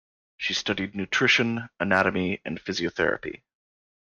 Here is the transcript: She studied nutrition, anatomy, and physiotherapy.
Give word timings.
She 0.35 0.55
studied 0.55 0.95
nutrition, 0.95 1.69
anatomy, 1.79 2.41
and 2.43 2.59
physiotherapy. 2.59 3.43